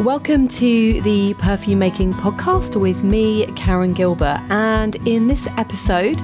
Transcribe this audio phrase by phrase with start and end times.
[0.00, 4.40] Welcome to the Perfume Making Podcast with me, Karen Gilbert.
[4.48, 6.20] And in this episode,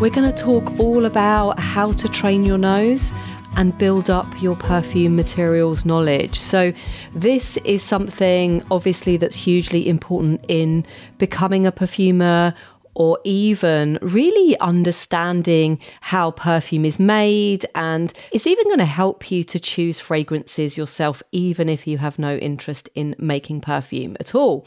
[0.00, 3.12] we're going to talk all about how to train your nose
[3.56, 6.38] and build up your perfume materials knowledge.
[6.38, 6.72] So,
[7.14, 10.84] this is something obviously that's hugely important in
[11.18, 12.52] becoming a perfumer
[12.94, 17.64] or even really understanding how perfume is made.
[17.74, 22.18] And it's even going to help you to choose fragrances yourself, even if you have
[22.18, 24.66] no interest in making perfume at all.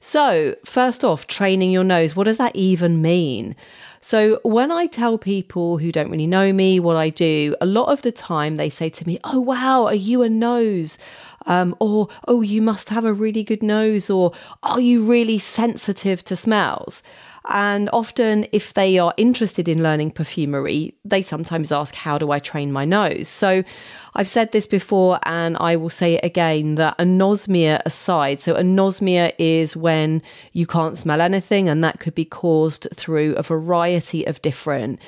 [0.00, 3.56] So, first off, training your nose, what does that even mean?
[4.00, 7.88] So, when I tell people who don't really know me what I do, a lot
[7.92, 10.96] of the time they say to me, Oh, wow, are you a nose?
[11.46, 14.32] Um, or, oh, you must have a really good nose, or
[14.62, 17.02] are you really sensitive to smells?
[17.48, 22.40] And often, if they are interested in learning perfumery, they sometimes ask, How do I
[22.40, 23.28] train my nose?
[23.28, 23.62] So
[24.14, 29.32] I've said this before and I will say it again that anosmia aside, so anosmia
[29.38, 30.22] is when
[30.52, 35.00] you can't smell anything, and that could be caused through a variety of different.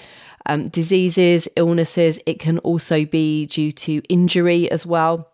[0.46, 2.18] Um, diseases, illnesses.
[2.24, 5.28] It can also be due to injury as well.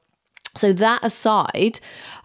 [0.57, 1.79] So, that aside,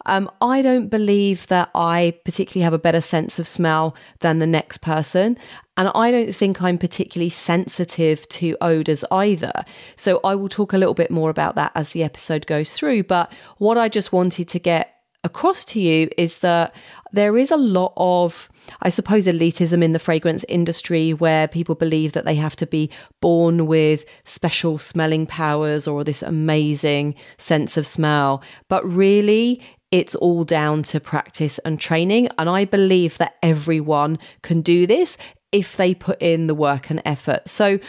[0.09, 4.47] um, I don't believe that I particularly have a better sense of smell than the
[4.47, 5.37] next person.
[5.77, 9.63] And I don't think I'm particularly sensitive to odours either.
[9.95, 13.03] So I will talk a little bit more about that as the episode goes through.
[13.03, 16.73] But what I just wanted to get across to you is that
[17.11, 18.49] there is a lot of,
[18.81, 22.89] I suppose, elitism in the fragrance industry where people believe that they have to be
[23.19, 28.41] born with special smelling powers or this amazing sense of smell.
[28.69, 32.29] But really, it's all down to practice and training.
[32.37, 35.17] And I believe that everyone can do this
[35.51, 37.47] if they put in the work and effort.
[37.47, 37.79] So,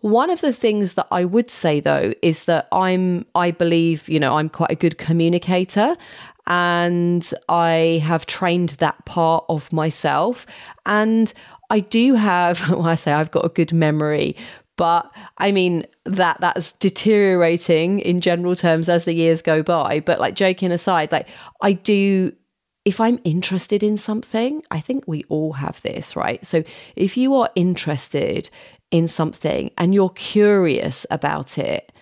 [0.00, 4.20] one of the things that I would say though is that I'm, I believe, you
[4.20, 5.96] know, I'm quite a good communicator
[6.46, 10.46] and I have trained that part of myself.
[10.86, 11.32] And
[11.70, 14.36] I do have, well, I say I've got a good memory,
[14.78, 20.00] but I mean that that's deteriorating in general terms as the years go by.
[20.00, 21.28] But like joking aside, like
[21.60, 22.32] I do
[22.86, 26.42] if I'm interested in something, I think we all have this, right?
[26.46, 26.64] So
[26.96, 28.48] if you are interested
[28.90, 31.92] in something and you're curious about it,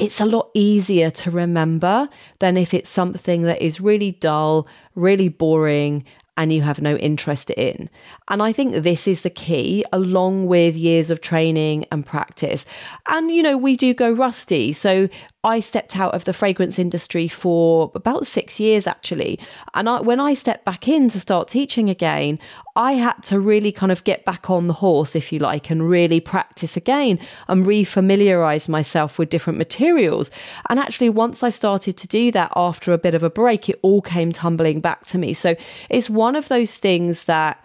[0.00, 2.08] it's a lot easier to remember
[2.40, 4.66] than if it's something that is really dull,
[4.96, 6.04] really boring,
[6.36, 7.88] and you have no interest in.
[8.28, 12.64] And I think this is the key, along with years of training and practice.
[13.08, 14.72] And, you know, we do go rusty.
[14.72, 15.08] So
[15.46, 19.38] I stepped out of the fragrance industry for about six years, actually.
[19.74, 22.40] And I, when I stepped back in to start teaching again,
[22.74, 25.88] I had to really kind of get back on the horse, if you like, and
[25.88, 30.32] really practice again and refamiliarize myself with different materials.
[30.68, 33.78] And actually, once I started to do that after a bit of a break, it
[33.82, 35.32] all came tumbling back to me.
[35.32, 35.54] So
[35.88, 37.64] it's one of those things that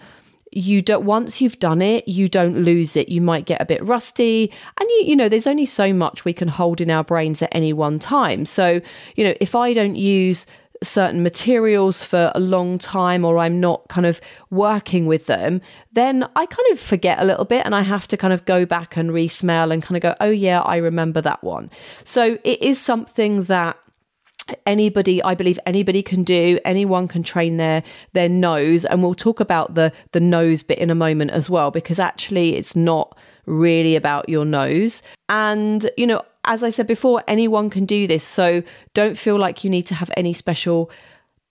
[0.51, 3.09] you don't once you've done it you don't lose it.
[3.09, 4.51] You might get a bit rusty.
[4.79, 7.49] And you you know there's only so much we can hold in our brains at
[7.53, 8.45] any one time.
[8.45, 8.81] So
[9.15, 10.45] you know if i don't use
[10.83, 14.19] certain materials for a long time or I'm not kind of
[14.49, 15.61] working with them,
[15.93, 18.65] then I kind of forget a little bit and I have to kind of go
[18.65, 21.69] back and re smell and kind of go, oh, yeah, I remember that one.
[22.03, 23.77] So it is something that
[24.65, 28.85] anybody i believe anybody can do anyone can train their their nose.
[28.85, 32.55] And we'll talk about the the nose bit in a moment as well because actually
[32.55, 35.01] it's not really about your nose.
[35.29, 38.23] And you know as i said before anyone can do this.
[38.23, 38.63] So
[38.93, 40.91] don't feel like you need to have any special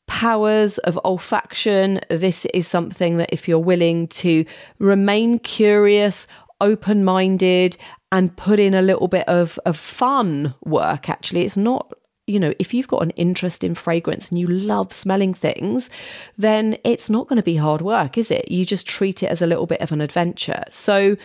[0.07, 2.01] powers of olfaction.
[2.09, 4.45] This is something that if you're willing to
[4.79, 6.27] remain curious
[6.61, 7.77] open minded
[8.13, 11.95] and put in a little bit of, of fun work actually it's not
[12.31, 15.91] you know, if you've got an interest in fragrance and you love smelling things,
[16.39, 18.51] then it's not going to be hard work, is it?
[18.51, 20.65] You just treat it as a little bit of an adventure.
[20.71, 21.17] So,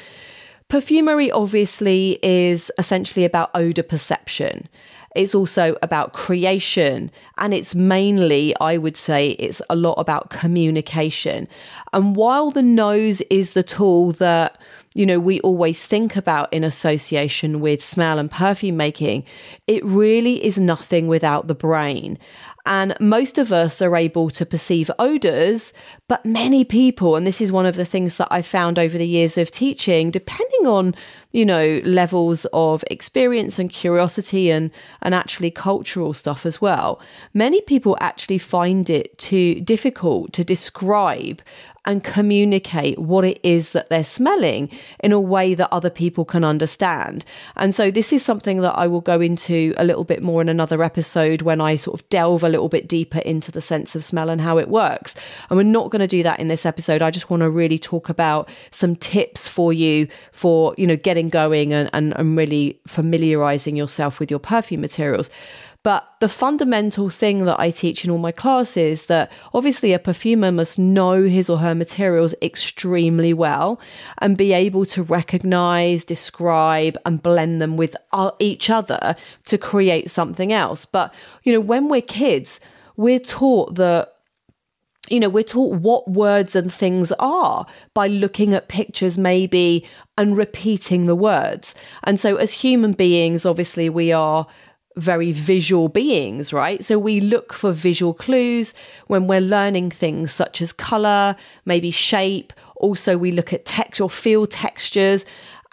[0.67, 4.67] perfumery obviously is essentially about odor perception.
[5.15, 7.09] It's also about creation.
[7.37, 11.47] And it's mainly, I would say, it's a lot about communication.
[11.93, 14.59] And while the nose is the tool that
[14.95, 19.25] you know, we always think about in association with smell and perfume making,
[19.67, 22.17] it really is nothing without the brain.
[22.65, 25.73] And most of us are able to perceive odors,
[26.07, 29.07] but many people, and this is one of the things that I've found over the
[29.07, 30.95] years of teaching, depending on,
[31.35, 34.71] you know, levels of experience and curiosity and,
[35.01, 36.97] and actually cultural stuff as well,
[37.33, 41.41] many people actually find it too difficult to describe
[41.85, 46.43] and communicate what it is that they're smelling in a way that other people can
[46.43, 47.23] understand.
[47.55, 50.49] And so, this is something that I will go into a little bit more in
[50.49, 54.03] another episode when I sort of delve a little bit deeper into the sense of
[54.03, 55.15] smell and how it works.
[55.49, 57.01] And we're not going to do that in this episode.
[57.01, 61.24] I just want to really talk about some tips for you for, you know, getting
[61.29, 65.29] going and, and, and really familiarizing yourself with your perfume materials.
[65.83, 70.51] But the fundamental thing that I teach in all my classes that obviously a perfumer
[70.51, 73.79] must know his or her materials extremely well
[74.17, 80.09] and be able to recognize, describe, and blend them with uh, each other to create
[80.09, 80.87] something else.
[80.87, 81.13] But,
[81.43, 82.59] you know, when we're kids,
[82.97, 84.14] we're taught that
[85.09, 89.87] you know, we're taught what words and things are by looking at pictures, maybe,
[90.17, 91.75] and repeating the words.
[92.03, 94.47] And so, as human beings, obviously, we are
[94.97, 96.83] very visual beings, right?
[96.83, 98.73] So we look for visual clues
[99.07, 101.35] when we're learning things such as color,
[101.65, 102.53] maybe shape.
[102.77, 105.25] Also, we look at text or feel textures.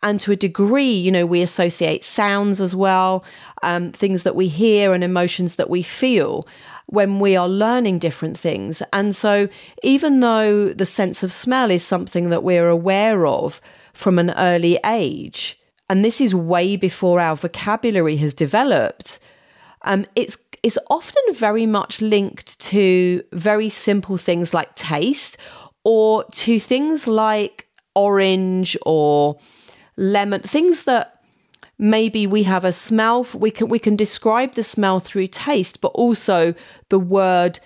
[0.02, 3.24] And to a degree, you know, we associate sounds as well,
[3.62, 6.46] um, things that we hear and emotions that we feel
[6.86, 8.82] when we are learning different things.
[8.92, 9.48] And so,
[9.82, 13.60] even though the sense of smell is something that we're aware of
[13.92, 15.58] from an early age,
[15.88, 19.18] and this is way before our vocabulary has developed,
[19.82, 25.36] um, it's it's often very much linked to very simple things like taste
[25.84, 29.38] or to things like orange or
[29.96, 31.11] lemon, things that
[31.82, 35.88] maybe we have a smell we can we can describe the smell through taste but
[35.88, 36.54] also
[36.90, 37.58] the word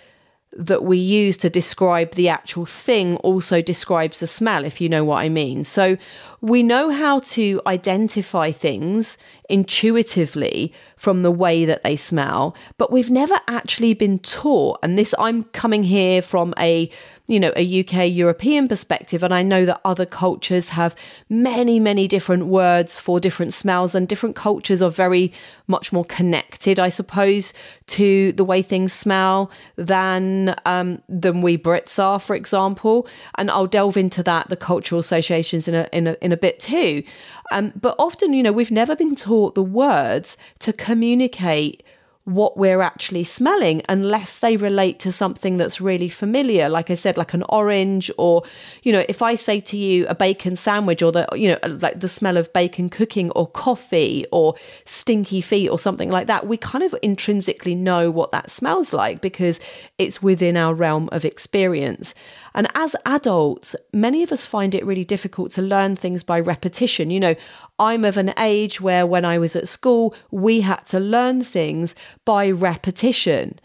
[0.57, 5.05] that we use to describe the actual thing also describes the smell, if you know
[5.05, 5.65] what I mean.
[5.65, 5.99] So
[6.41, 9.19] we know how to identify things
[9.51, 14.79] intuitively from the way that they smell, but we've never actually been taught.
[14.83, 16.91] And this, I'm coming here from a
[17.29, 19.23] you know, a UK European perspective.
[19.23, 20.95] And I know that other cultures have
[21.29, 25.33] many, many different words for different smells, and different cultures are very
[25.67, 27.53] much more connected, I suppose,
[27.89, 33.09] to the way things smell than um, than we Brits are, for example.
[33.37, 36.61] And I'll delve into that, the cultural associations in a in a in a bit
[36.61, 37.03] too.
[37.51, 41.83] Um, but often, you know, we've never been taught the words to communicate
[42.27, 47.17] what we're actually smelling unless they relate to something that's really familiar like i said
[47.17, 48.43] like an orange or
[48.83, 52.01] you know if i say to you a bacon sandwich or the you know like
[52.01, 56.57] the smell of bacon cooking or coffee or stinky feet or something like that we
[56.57, 59.61] kind of intrinsically know what that smells like because
[59.97, 62.13] it's within our realm of experience
[62.57, 67.11] and as adults, many of us find it really difficult to learn things by repetition.
[67.11, 67.35] You know,
[67.79, 71.95] I'm of an age where when I was at school, we had to learn things
[72.25, 73.59] by repetition.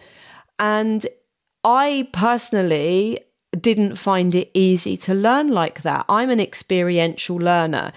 [0.60, 1.06] And
[1.64, 3.20] I personally
[3.60, 6.06] didn't find it easy to learn like that.
[6.08, 7.92] I'm an experiential learner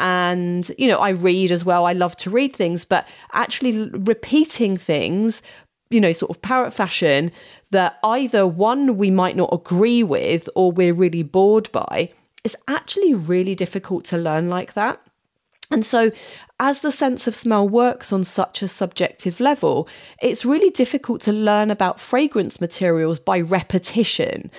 [0.00, 4.76] and you know i read as well i love to read things but actually repeating
[4.76, 5.42] things
[5.90, 7.32] you know sort of parrot fashion
[7.70, 12.10] that either one we might not agree with or we're really bored by
[12.44, 15.00] is actually really difficult to learn like that.
[15.70, 16.10] And so,
[16.60, 19.88] as the sense of smell works on such a subjective level,
[20.20, 24.50] it's really difficult to learn about fragrance materials by repetition.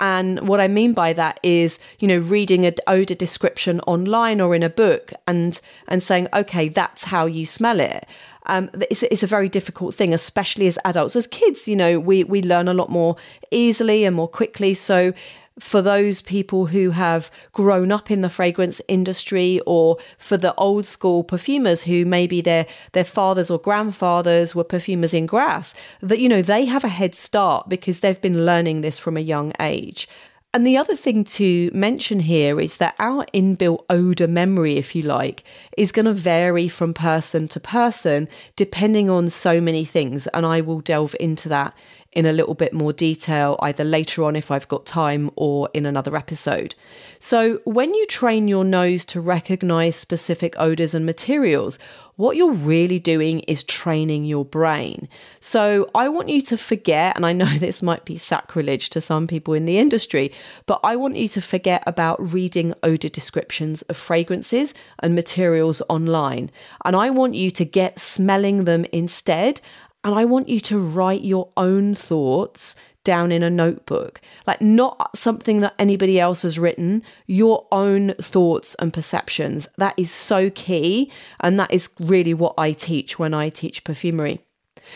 [0.00, 4.54] And what I mean by that is, you know, reading an odor description online or
[4.54, 8.06] in a book and and saying, okay, that's how you smell it
[8.48, 11.14] um, it's, it's a very difficult thing, especially as adults.
[11.14, 13.16] As kids, you know, we, we learn a lot more
[13.50, 14.74] easily and more quickly.
[14.74, 15.12] So,
[15.58, 20.86] for those people who have grown up in the fragrance industry or for the old
[20.86, 26.28] school perfumers who maybe their their fathers or grandfathers were perfumers in Grasse that you
[26.28, 30.08] know they have a head start because they've been learning this from a young age
[30.54, 35.02] and the other thing to mention here is that our inbuilt odor memory, if you
[35.02, 35.44] like,
[35.76, 40.26] is going to vary from person to person depending on so many things.
[40.28, 41.74] And I will delve into that
[42.12, 45.86] in a little bit more detail either later on if I've got time or in
[45.86, 46.74] another episode.
[47.20, 51.78] So, when you train your nose to recognize specific odors and materials,
[52.18, 55.08] what you're really doing is training your brain.
[55.40, 59.28] So I want you to forget, and I know this might be sacrilege to some
[59.28, 60.32] people in the industry,
[60.66, 66.50] but I want you to forget about reading odor descriptions of fragrances and materials online.
[66.84, 69.60] And I want you to get smelling them instead.
[70.04, 72.74] And I want you to write your own thoughts
[73.04, 78.74] down in a notebook, like not something that anybody else has written, your own thoughts
[78.76, 79.66] and perceptions.
[79.78, 81.10] That is so key.
[81.40, 84.40] And that is really what I teach when I teach perfumery.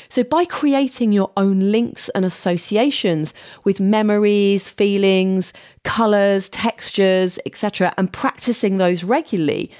[0.08, 5.52] So, by creating your own links and associations with memories, feelings,
[5.84, 9.70] colors, textures, etc., and practicing those regularly,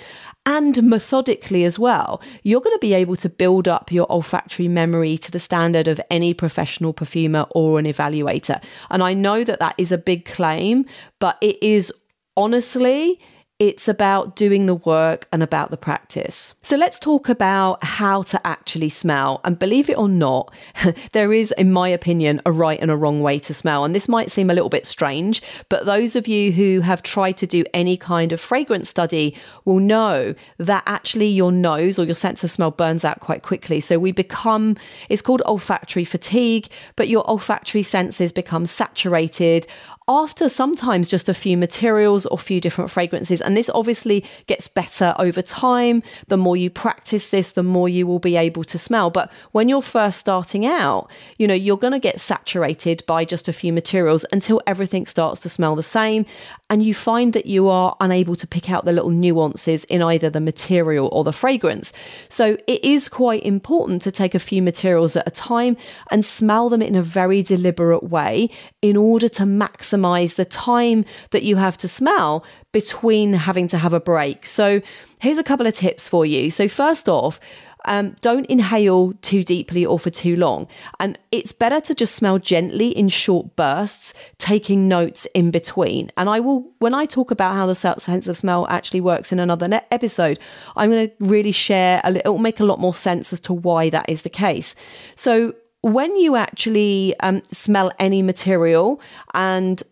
[0.44, 5.16] and methodically as well, you're going to be able to build up your olfactory memory
[5.18, 8.62] to the standard of any professional perfumer or an evaluator.
[8.90, 10.84] And I know that that is a big claim,
[11.20, 11.92] but it is
[12.36, 13.20] honestly
[13.62, 16.52] it's about doing the work and about the practice.
[16.62, 19.40] So let's talk about how to actually smell.
[19.44, 20.52] And believe it or not,
[21.12, 23.84] there is, in my opinion, a right and a wrong way to smell.
[23.84, 27.36] And this might seem a little bit strange, but those of you who have tried
[27.36, 32.16] to do any kind of fragrance study will know that actually your nose or your
[32.16, 33.78] sense of smell burns out quite quickly.
[33.78, 34.76] So we become,
[35.08, 36.66] it's called olfactory fatigue,
[36.96, 39.68] but your olfactory senses become saturated
[40.08, 43.40] after sometimes just a few materials or few different fragrances.
[43.40, 46.02] And this obviously gets better over time.
[46.28, 49.10] The more you practice this, the more you will be able to smell.
[49.10, 53.48] But when you're first starting out, you know, you're going to get saturated by just
[53.48, 56.26] a few materials until everything starts to smell the same.
[56.68, 60.30] And you find that you are unable to pick out the little nuances in either
[60.30, 61.92] the material or the fragrance.
[62.28, 65.76] So it is quite important to take a few materials at a time
[66.10, 71.04] and smell them in a very deliberate way in order to maximize maximize the time
[71.30, 74.46] that you have to smell between having to have a break.
[74.46, 74.80] So,
[75.20, 76.50] here's a couple of tips for you.
[76.50, 77.40] So, first off,
[77.84, 80.68] um, don't inhale too deeply or for too long.
[81.00, 86.10] And it's better to just smell gently in short bursts, taking notes in between.
[86.16, 89.40] And I will, when I talk about how the sense of smell actually works in
[89.40, 90.38] another episode,
[90.76, 93.52] I'm going to really share a little, it'll make a lot more sense as to
[93.52, 94.76] why that is the case.
[95.16, 99.00] So, when you actually um, smell any material,
[99.34, 99.82] and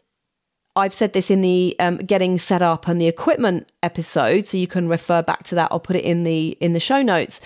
[0.76, 4.66] I've said this in the um, getting set up and the equipment episode, so you
[4.66, 5.70] can refer back to that.
[5.70, 7.40] I'll put it in the in the show notes.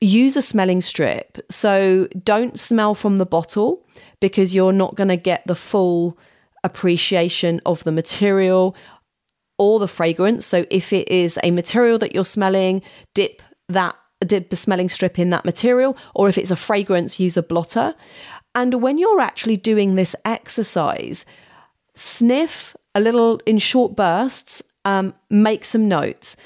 [0.00, 1.38] Use a smelling strip.
[1.50, 3.84] So don't smell from the bottle
[4.20, 6.18] because you're not going to get the full
[6.64, 8.76] appreciation of the material
[9.58, 10.46] or the fragrance.
[10.46, 12.82] So if it is a material that you're smelling,
[13.14, 13.96] dip that
[14.26, 17.94] dip the smelling strip in that material, or if it's a fragrance, use a blotter.
[18.54, 21.24] And when you're actually doing this exercise,
[21.94, 26.36] sniff a little in short bursts, um, make some notes.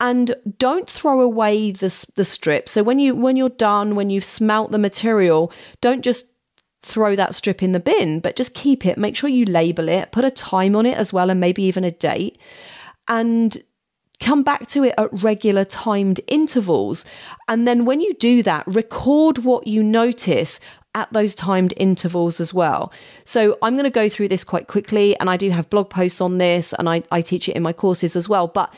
[0.00, 2.68] And don't throw away the, the strip.
[2.68, 6.32] So when you when you're done, when you've smelt the material, don't just
[6.82, 8.96] throw that strip in the bin, but just keep it.
[8.96, 11.84] Make sure you label it, put a time on it as well, and maybe even
[11.84, 12.38] a date.
[13.08, 13.62] And
[14.20, 17.04] come back to it at regular timed intervals.
[17.48, 20.60] And then when you do that, record what you notice
[20.94, 22.92] at those timed intervals as well.
[23.24, 26.20] So I'm going to go through this quite quickly, and I do have blog posts
[26.20, 28.48] on this, and I, I teach it in my courses as well.
[28.48, 28.74] But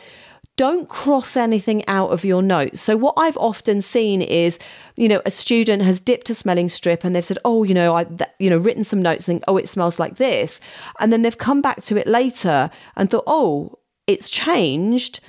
[0.57, 2.81] don't cross anything out of your notes.
[2.81, 4.59] So what I've often seen is,
[4.97, 7.97] you know, a student has dipped a smelling strip and they've said, "Oh, you know,
[7.97, 10.61] I th- you know, written some notes and oh, it smells like this."
[11.01, 15.21] And then they've come back to it later and thought, "Oh, it's changed.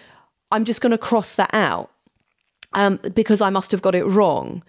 [0.52, 1.92] I'm just going to cross that out
[2.74, 4.64] um, because I must have got it wrong.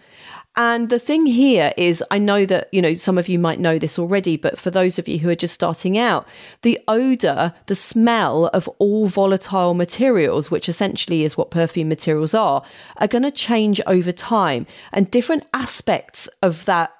[0.57, 3.77] And the thing here is, I know that, you know, some of you might know
[3.77, 6.25] this already, but for those of you who are just starting out,
[6.61, 12.63] the odor, the smell of all volatile materials, which essentially is what perfume materials are,
[12.97, 14.65] are going to change over time.
[14.93, 16.93] And different aspects of that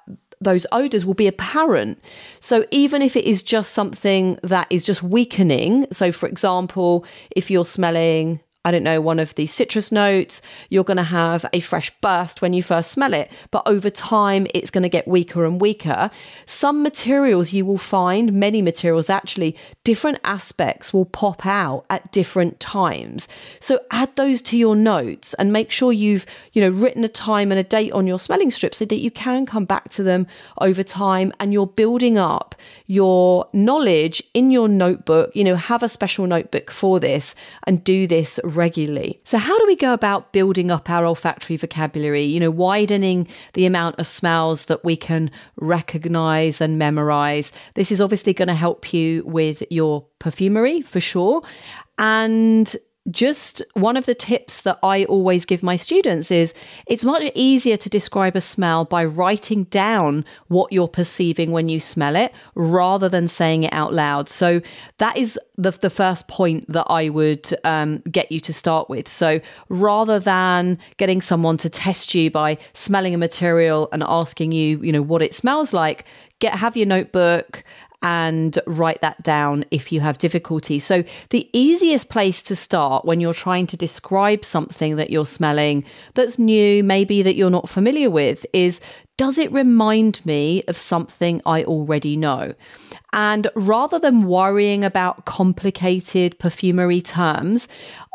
[0.45, 1.99] those odors will be apparent.
[2.39, 7.51] So even if it is just something that is just weakening, so for example, if
[7.51, 11.59] you're smelling I don't know, one of the citrus notes, you're going to have a
[11.59, 13.31] fresh burst when you first smell it.
[13.51, 16.09] But over time, it's going to get weaker and weaker.
[16.47, 22.59] Some materials you will find, many materials actually, different aspects will pop out at different
[22.59, 23.27] times.
[23.59, 27.51] So add those to your notes and make sure you've, you know, written a time
[27.51, 30.25] and a date on your smelling strip so that you can come back to them
[30.59, 32.55] over time and you're building up
[32.87, 35.35] your knowledge in your notebook.
[35.35, 37.35] You know, have a special notebook for this
[37.67, 39.19] and do this regularly.
[39.23, 42.23] So, how do we go about building up our olfactory vocabulary?
[42.23, 47.51] You know, widening the amount of smells that we can recognize and memorize.
[47.75, 51.41] This is obviously going to help you with your perfumery for sure.
[51.97, 52.75] And
[53.11, 56.53] just one of the tips that I always give my students is
[56.87, 61.79] it's much easier to describe a smell by writing down what you're perceiving when you
[61.79, 64.27] smell it rather than saying it out loud.
[64.27, 64.61] So
[64.97, 69.07] that is the, the first point that I would um, get you to start with.
[69.07, 74.81] So rather than getting someone to test you by smelling a material and asking you,
[74.81, 76.05] you know, what it smells like,
[76.39, 77.63] get have your notebook
[78.05, 80.77] and write that down if you have difficulty.
[80.77, 85.83] So, the easiest place to start when you're trying to describe something that you're smelling
[86.13, 88.79] that's new, maybe that you're not familiar with, is
[89.17, 92.53] does it remind me of something I already know?
[93.13, 97.67] And rather than worrying about complicated perfumery terms,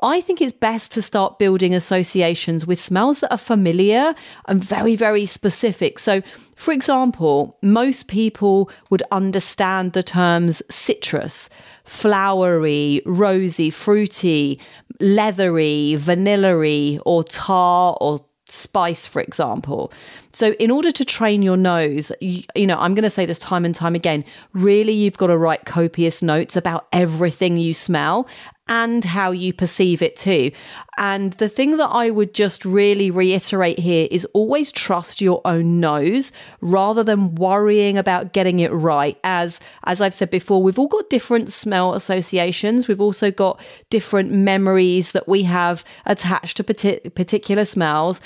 [0.02, 4.14] I think it's best to start building associations with smells that are familiar
[4.46, 5.98] and very, very specific.
[5.98, 6.22] So,
[6.60, 11.48] for example, most people would understand the terms citrus,
[11.84, 14.60] flowery, rosy, fruity,
[15.00, 19.90] leathery, vanilla or tar or spice, for example.
[20.32, 23.38] So, in order to train your nose, you, you know, I'm going to say this
[23.38, 28.28] time and time again really, you've got to write copious notes about everything you smell
[28.70, 30.52] and how you perceive it too.
[30.96, 35.80] And the thing that I would just really reiterate here is always trust your own
[35.80, 39.18] nose rather than worrying about getting it right.
[39.24, 42.86] As as I've said before, we've all got different smell associations.
[42.86, 43.60] We've also got
[43.90, 48.20] different memories that we have attached to particular smells.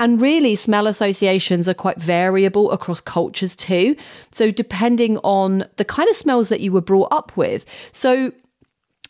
[0.00, 3.94] And really, smell associations are quite variable across cultures too.
[4.32, 7.66] So, depending on the kind of smells that you were brought up with.
[7.92, 8.32] So,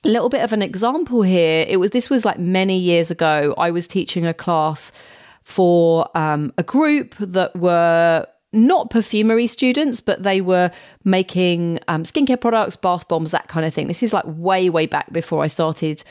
[0.05, 1.65] a little bit of an example here.
[1.69, 3.55] It was this was like many years ago.
[3.57, 4.91] I was teaching a class
[5.45, 10.73] for um, a group that were not perfumery students, but they were
[11.05, 13.87] making um, skincare products, bath bombs, that kind of thing.
[13.87, 16.03] This is like way, way back before I started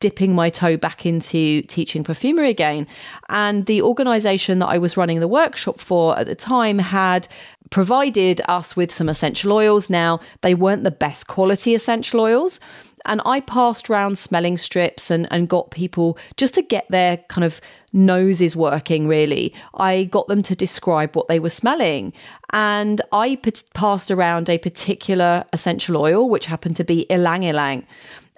[0.00, 2.86] dipping my toe back into teaching perfumery again.
[3.28, 7.28] And the organization that I was running the workshop for at the time had
[7.70, 9.88] provided us with some essential oils.
[9.88, 12.58] Now, they weren't the best quality essential oils.
[13.06, 17.44] And I passed around smelling strips and, and got people just to get their kind
[17.44, 17.60] of
[17.92, 19.54] noses working, really.
[19.74, 22.12] I got them to describe what they were smelling.
[22.52, 27.86] And I p- passed around a particular essential oil, which happened to be ylang ylang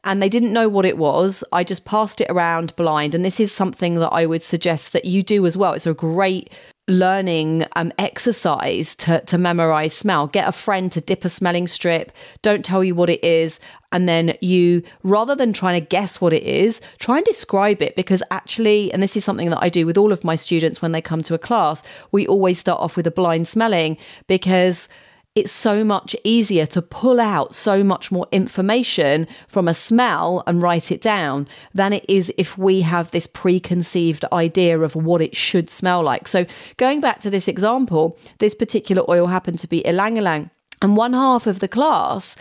[0.05, 1.45] and they didn't know what it was.
[1.53, 3.15] I just passed it around blind.
[3.15, 5.75] And this is something that I would suggest that you do as well.
[5.75, 6.51] It's a great
[6.89, 10.27] learning um, exercise to, to memorize smell.
[10.27, 12.11] Get a friend to dip a smelling strip,
[12.43, 13.61] don't tell you what it is.
[13.93, 17.95] And then you, rather than trying to guess what it is, try and describe it
[17.95, 20.93] because actually, and this is something that I do with all of my students when
[20.93, 24.89] they come to a class, we always start off with a blind smelling because
[25.35, 30.63] it's so much easier to pull out so much more information from a smell and
[30.63, 35.35] write it down than it is if we have this preconceived idea of what it
[35.35, 36.29] should smell like.
[36.29, 36.45] So,
[36.77, 40.51] going back to this example, this particular oil happened to be ylang ylang.
[40.83, 42.37] And one half of the class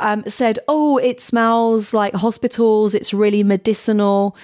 [0.00, 4.36] um, said, Oh, it smells like hospitals, it's really medicinal.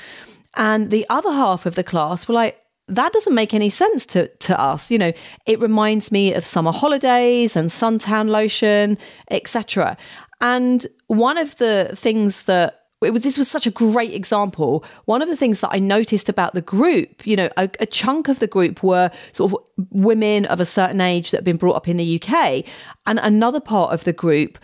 [0.55, 4.29] And the other half of the class were like, that doesn't make any sense to,
[4.29, 4.91] to us.
[4.91, 5.13] You know,
[5.47, 8.99] it reminds me of summer holidays and suntan lotion,
[9.31, 9.97] etc.
[10.41, 14.85] And one of the things that it was this was such a great example.
[15.07, 18.29] One of the things that I noticed about the group, you know, a, a, chunk
[18.29, 19.59] of the group were sort of
[19.91, 22.65] women of a certain age that had been brought up in the UK,
[23.07, 24.59] and another part of the group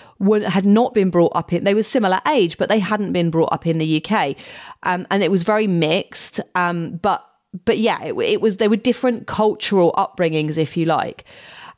[0.47, 1.65] had not been brought up in.
[1.65, 4.37] They were similar age, but they hadn't been brought up in the UK,
[4.85, 6.41] um, and it was very mixed.
[6.55, 7.28] Um, but
[7.65, 11.25] but yeah, it, it was there were different cultural upbringings, if you like.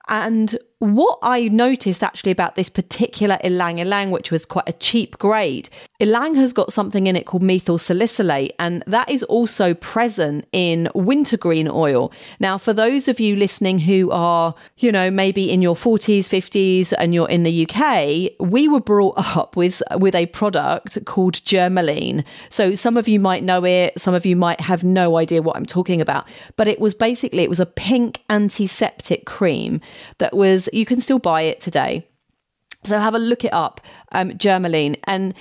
[0.09, 5.19] And what I noticed actually about this particular ylang ylang, which was quite a cheap
[5.19, 5.69] grade,
[6.01, 10.89] ylang has got something in it called methyl salicylate, and that is also present in
[10.95, 12.11] wintergreen oil.
[12.41, 16.95] Now, for those of you listening who are, you know, maybe in your 40s, 50s,
[16.97, 22.25] and you're in the UK, we were brought up with with a product called Germolene.
[22.49, 25.57] So some of you might know it, some of you might have no idea what
[25.57, 29.83] I'm talking about, but it was basically it was a pink antiseptic cream
[30.17, 32.07] that was you can still buy it today.
[32.85, 33.81] So have a look it up,
[34.13, 34.99] um, Germolene.
[35.05, 35.35] And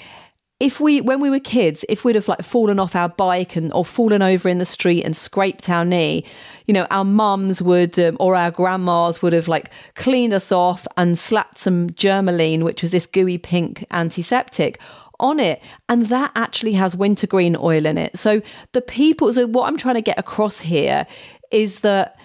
[0.60, 3.72] if we, when we were kids, if we'd have like fallen off our bike and
[3.72, 6.26] or fallen over in the street and scraped our knee,
[6.68, 10.86] you know, our mums would um, or our grandmas would have like cleaned us off
[10.98, 14.82] and slapped some Germolene, which was this gooey pink antiseptic,
[15.22, 15.62] on it.
[15.88, 18.18] And that actually has wintergreen oil in it.
[18.18, 18.42] So
[18.74, 21.08] the people, so what I'm trying to get across here
[21.52, 22.18] is that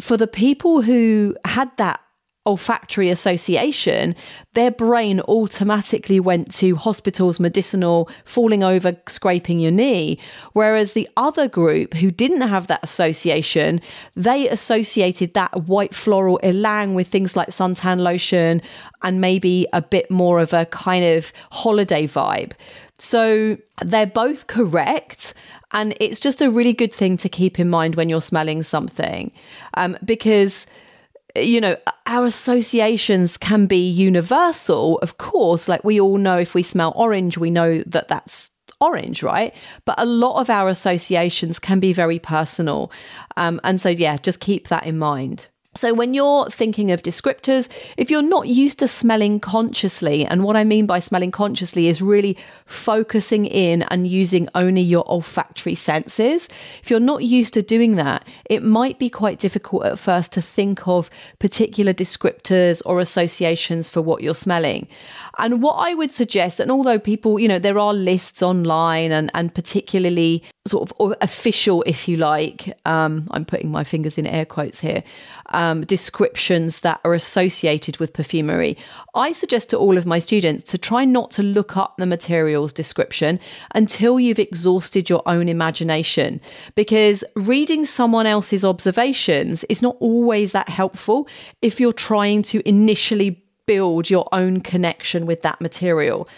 [0.00, 2.00] for the people who had that
[2.46, 4.14] olfactory association,
[4.52, 10.18] their brain automatically went to hospitals, medicinal, falling over, scraping your knee.
[10.52, 13.80] Whereas the other group who didn't have that association,
[14.14, 18.60] they associated that white floral ylang with things like suntan lotion
[19.02, 22.52] and maybe a bit more of a kind of holiday vibe.
[22.98, 25.34] So they're both correct.
[25.72, 29.32] And it's just a really good thing to keep in mind when you're smelling something
[29.74, 30.66] um, because
[31.36, 35.68] you know, our associations can be universal, of course.
[35.68, 39.54] Like we all know if we smell orange, we know that that's orange, right?
[39.84, 42.92] But a lot of our associations can be very personal.
[43.36, 45.48] Um, and so, yeah, just keep that in mind.
[45.76, 50.56] So, when you're thinking of descriptors, if you're not used to smelling consciously, and what
[50.56, 56.48] I mean by smelling consciously is really focusing in and using only your olfactory senses,
[56.80, 60.42] if you're not used to doing that, it might be quite difficult at first to
[60.42, 61.10] think of
[61.40, 64.86] particular descriptors or associations for what you're smelling.
[65.38, 69.28] And what I would suggest, and although people, you know, there are lists online and,
[69.34, 74.44] and particularly sort of official, if you like, um, I'm putting my fingers in air
[74.44, 75.02] quotes here,
[75.54, 78.76] um, descriptions that are associated with perfumery.
[79.14, 82.72] I suggest to all of my students to try not to look up the materials
[82.72, 83.38] description
[83.74, 86.40] until you've exhausted your own imagination,
[86.74, 91.28] because reading someone else's observations is not always that helpful
[91.62, 96.28] if you're trying to initially build your own connection with that material.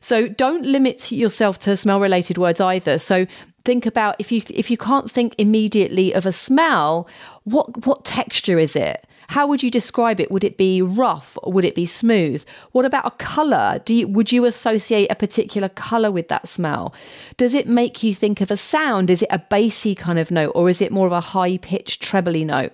[0.00, 2.98] So don't limit yourself to smell related words either.
[2.98, 3.26] So
[3.64, 7.08] think about if you if you can't think immediately of a smell,
[7.44, 9.06] what what texture is it?
[9.28, 10.30] How would you describe it?
[10.30, 12.44] Would it be rough would it be smooth?
[12.72, 13.80] What about a color?
[13.84, 16.94] Do you, would you associate a particular color with that smell?
[17.36, 19.10] Does it make you think of a sound?
[19.10, 22.02] Is it a bassy kind of note or is it more of a high pitched
[22.02, 22.72] trebly note?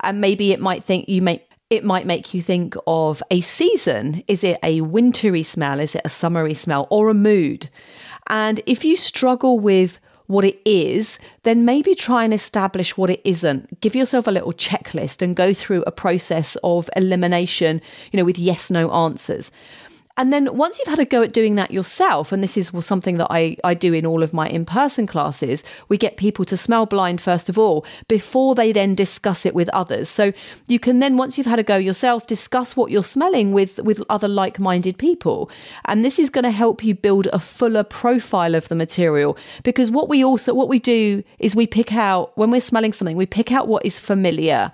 [0.00, 4.22] And maybe it might think you may it might make you think of a season.
[4.28, 5.80] Is it a wintry smell?
[5.80, 7.70] Is it a summery smell or a mood?
[8.26, 9.98] And if you struggle with
[10.32, 13.80] what it is, then maybe try and establish what it isn't.
[13.80, 18.38] Give yourself a little checklist and go through a process of elimination, you know, with
[18.38, 19.52] yes no answers.
[20.16, 23.16] And then once you've had a go at doing that yourself, and this is something
[23.16, 26.56] that I, I do in all of my in person classes, we get people to
[26.56, 30.10] smell blind first of all before they then discuss it with others.
[30.10, 30.32] So
[30.68, 34.02] you can then, once you've had a go yourself, discuss what you're smelling with, with
[34.10, 35.50] other like minded people.
[35.86, 39.90] And this is going to help you build a fuller profile of the material because
[39.90, 43.26] what we also, what we do is we pick out, when we're smelling something, we
[43.26, 44.72] pick out what is familiar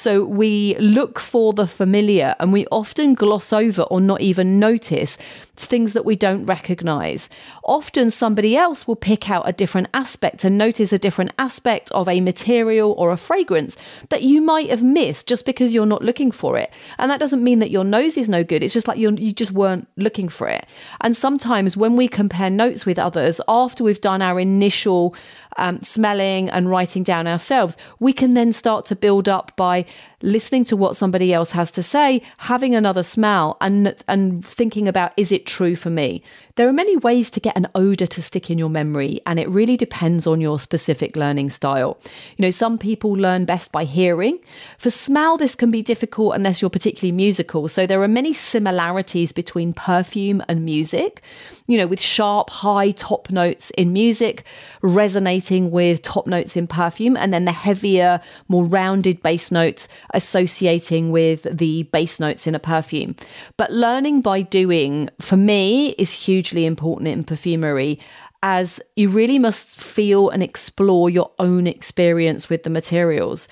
[0.00, 5.18] so we look for the familiar and we often gloss over or not even notice
[5.64, 7.28] things that we don't recognize.
[7.64, 12.08] Often somebody else will pick out a different aspect and notice a different aspect of
[12.08, 13.76] a material or a fragrance
[14.08, 16.70] that you might have missed just because you're not looking for it.
[16.98, 18.62] And that doesn't mean that your nose is no good.
[18.62, 20.66] It's just like you you just weren't looking for it.
[21.00, 25.14] And sometimes when we compare notes with others after we've done our initial
[25.56, 29.84] um, smelling and writing down ourselves, we can then start to build up by
[30.22, 35.12] listening to what somebody else has to say, having another smell, and and thinking about
[35.16, 36.22] is it true for me.
[36.56, 39.48] There are many ways to get an odor to stick in your memory, and it
[39.48, 41.98] really depends on your specific learning style.
[42.36, 44.38] You know, some people learn best by hearing.
[44.76, 47.68] For smell, this can be difficult unless you're particularly musical.
[47.68, 51.22] So there are many similarities between perfume and music.
[51.66, 54.44] You know, with sharp, high top notes in music
[54.82, 61.10] resonating with top notes in perfume, and then the heavier, more rounded bass notes associating
[61.10, 63.16] with the bass notes in a perfume.
[63.56, 67.98] But learning by doing, for me, is hugely important in perfumery
[68.42, 73.48] as you really must feel and explore your own experience with the materials.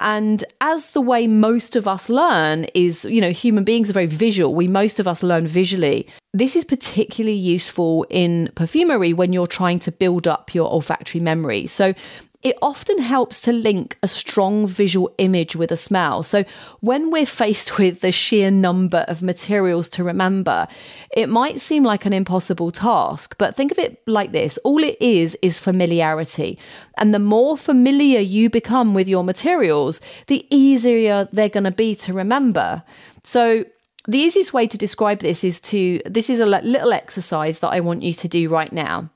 [0.00, 4.06] And as the way most of us learn is, you know, human beings are very
[4.06, 4.54] visual.
[4.54, 6.08] We most of us learn visually.
[6.34, 11.66] This is particularly useful in perfumery when you're trying to build up your olfactory memory.
[11.68, 11.94] So
[12.42, 16.22] it often helps to link a strong visual image with a smell.
[16.22, 16.44] So
[16.80, 20.66] when we're faced with the sheer number of materials to remember,
[21.12, 24.96] it might seem like an impossible task, but think of it like this all it
[25.00, 26.58] is is familiarity.
[26.98, 31.94] And the more familiar you become with your materials, the easier they're going to be
[31.96, 32.82] to remember.
[33.24, 33.64] So
[34.08, 37.80] the easiest way to describe this is to this is a little exercise that I
[37.80, 39.10] want you to do right now.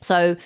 [0.00, 0.36] So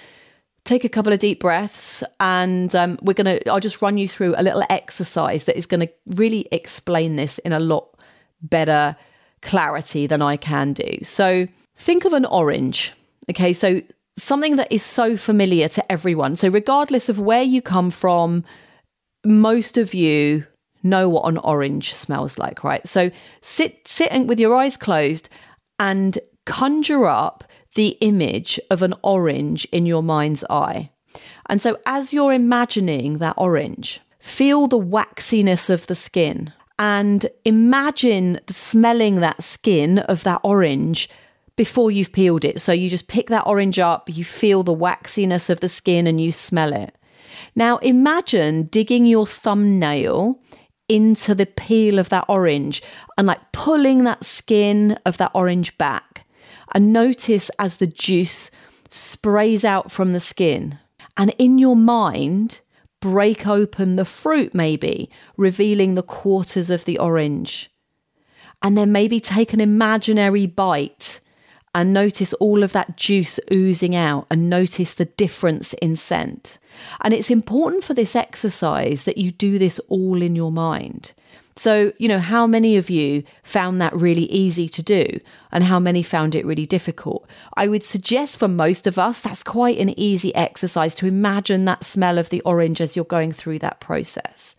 [0.64, 4.08] take a couple of deep breaths and um, we're going to i'll just run you
[4.08, 7.88] through a little exercise that is going to really explain this in a lot
[8.42, 8.96] better
[9.42, 10.98] clarity than i can do.
[11.02, 11.46] So
[11.76, 12.92] think of an orange
[13.30, 13.52] okay?
[13.52, 13.80] So
[14.16, 16.36] something that is so familiar to everyone.
[16.36, 18.44] So regardless of where you come from
[19.24, 20.46] most of you
[20.82, 22.86] know what an orange smells like right?
[22.86, 23.10] So
[23.42, 25.28] sit sitting with your eyes closed
[25.78, 30.90] and conjure up the image of an orange in your mind's eye.
[31.46, 38.40] And so, as you're imagining that orange, feel the waxiness of the skin and imagine
[38.48, 41.08] smelling that skin of that orange
[41.56, 42.60] before you've peeled it.
[42.60, 46.20] So, you just pick that orange up, you feel the waxiness of the skin, and
[46.20, 46.94] you smell it.
[47.54, 50.40] Now, imagine digging your thumbnail
[50.88, 52.82] into the peel of that orange
[53.16, 56.13] and like pulling that skin of that orange back
[56.74, 58.50] and notice as the juice
[58.90, 60.78] sprays out from the skin.
[61.16, 62.60] And in your mind,
[63.00, 67.70] break open the fruit, maybe, revealing the quarters of the orange.
[68.62, 71.20] And then maybe take an imaginary bite
[71.74, 76.58] and notice all of that juice oozing out and notice the difference in scent.
[77.02, 81.12] And it's important for this exercise that you do this all in your mind.
[81.56, 85.20] So, you know, how many of you found that really easy to do
[85.52, 87.28] and how many found it really difficult?
[87.56, 91.84] I would suggest for most of us, that's quite an easy exercise to imagine that
[91.84, 94.56] smell of the orange as you're going through that process.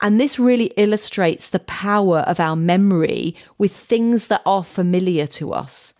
[0.00, 5.52] And this really illustrates the power of our memory with things that are familiar to
[5.52, 5.94] us.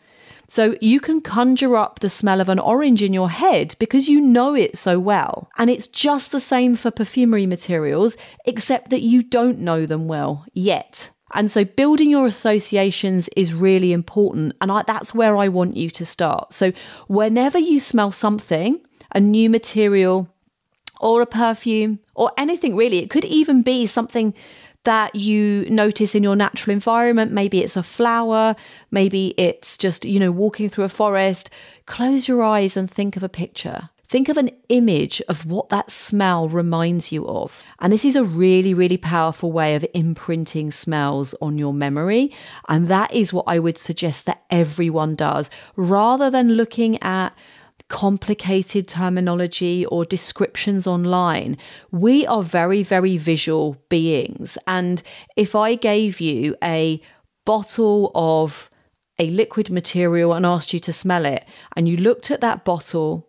[0.53, 4.21] So you can conjure up the smell of an orange in your head because you
[4.21, 5.49] know it so well.
[5.57, 10.45] And it's just the same for perfumery materials, except that you don't know them well
[10.53, 11.09] yet.
[11.33, 14.53] And so building your associations is really important.
[14.61, 16.53] And I, that's where I want you to start.
[16.53, 16.73] So
[17.07, 18.79] whenever you smell something,
[19.15, 20.29] a new material,
[21.01, 24.35] or a perfume, or anything really, it could even be something
[24.85, 27.33] that you notice in your natural environment.
[27.33, 28.57] Maybe it's a flower,
[28.91, 31.51] maybe it's just, you know, walking through a forest.
[31.87, 33.91] Close your eyes and think of a picture.
[34.13, 37.65] Think of an image of what that smell reminds you of.
[37.81, 42.31] And this is a really, really powerful way of imprinting smells on your memory.
[42.69, 47.31] And that is what I would suggest that everyone does rather than looking at
[47.93, 51.59] complicated terminology or descriptions online.
[51.91, 54.57] We are very, very visual beings.
[54.67, 55.03] And
[55.37, 57.03] if I gave you a
[57.45, 58.71] bottle of
[59.19, 61.45] a liquid material and asked you to smell it,
[61.77, 63.29] and you looked at that bottle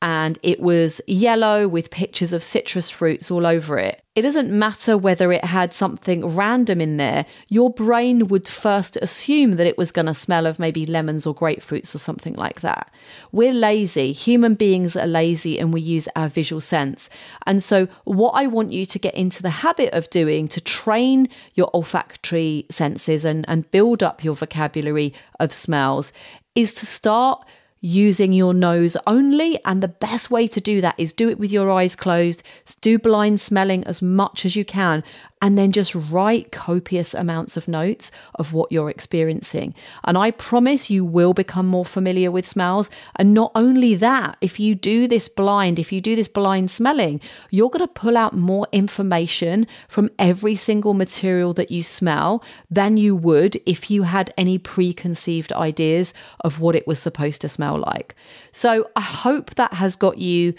[0.00, 4.00] and it was yellow with pictures of citrus fruits all over it.
[4.14, 9.52] It doesn't matter whether it had something random in there, your brain would first assume
[9.52, 12.92] that it was going to smell of maybe lemons or grapefruits or something like that.
[13.32, 14.12] We're lazy.
[14.12, 17.10] Human beings are lazy and we use our visual sense.
[17.46, 21.28] And so, what I want you to get into the habit of doing to train
[21.54, 26.12] your olfactory senses and, and build up your vocabulary of smells
[26.54, 27.44] is to start
[27.80, 29.62] using your nose only.
[29.64, 32.42] And the best way to do that is do it with your eyes closed,
[32.80, 35.04] do blind smelling as much as you can,
[35.40, 39.74] and then just write copious amounts of notes of what you're experiencing.
[40.04, 42.90] And I promise you will become more familiar with smells.
[43.16, 47.20] And not only that, if you do this blind, if you do this blind smelling,
[47.50, 52.96] you're going to pull out more information from every single material that you smell than
[52.96, 57.78] you would if you had any preconceived ideas of what it was supposed to smell
[57.78, 58.14] like.
[58.52, 60.54] So I hope that has got you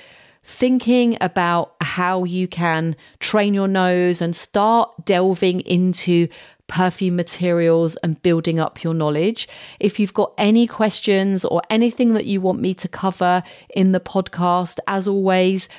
[0.50, 6.28] thinking about how you can train your nose and start delving into
[6.66, 9.48] perfume materials and building up your knowledge.
[9.80, 14.00] If you've got any questions or anything that you want me to cover in the
[14.00, 15.70] podcast, as always,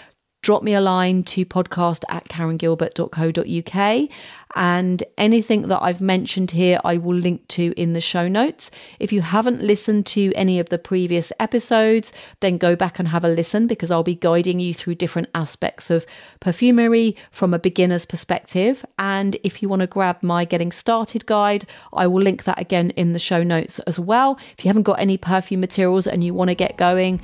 [0.42, 4.08] drop me a line to podcast at karengilbert.co.uk.
[4.56, 8.70] And anything that I've mentioned here, I will link to in the show notes.
[8.98, 13.24] If you haven't listened to any of the previous episodes, then go back and have
[13.24, 16.04] a listen because I'll be guiding you through different aspects of
[16.40, 18.84] perfumery from a beginner's perspective.
[18.98, 22.90] And if you want to grab my getting started guide, I will link that again
[22.90, 24.36] in the show notes as well.
[24.58, 27.20] If you haven't got any perfume materials and you want to get going,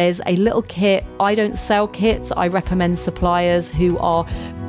[0.00, 1.04] there's a little kit.
[1.20, 2.32] I don't sell kits.
[2.32, 4.24] I recommend suppliers who are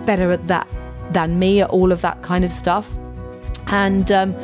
[0.05, 0.67] better at that
[1.11, 2.93] than me at all of that kind of stuff.
[3.67, 4.35] And um,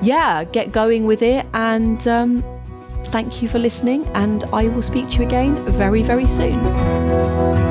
[0.00, 1.44] yeah, get going with it.
[1.54, 2.44] And um,
[3.06, 4.06] thank you for listening.
[4.14, 7.67] And I will speak to you again very, very soon.